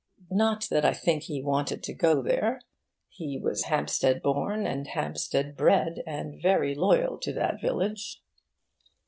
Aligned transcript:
Not 0.31 0.67
that 0.71 0.83
I 0.83 0.95
think 0.95 1.25
he 1.25 1.43
wanted 1.43 1.83
to 1.83 1.93
go 1.93 2.23
there. 2.23 2.59
He 3.07 3.37
was 3.37 3.65
Hampstead 3.65 4.23
born 4.23 4.65
and 4.65 4.87
Hampstead 4.87 5.55
bred, 5.55 6.01
and 6.07 6.41
very 6.41 6.73
loyal 6.73 7.19
to 7.19 7.31
that 7.33 7.61
village. 7.61 8.19